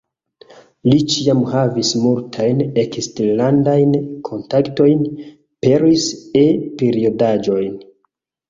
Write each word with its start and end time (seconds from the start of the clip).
Li 0.91 1.01
ĉiam 1.15 1.41
havis 1.49 1.91
multajn 2.05 2.63
eksterlandajn 2.85 3.93
kontaktojn, 4.31 5.05
peris 5.67 6.09
E-periodaĝojn. 6.43 7.73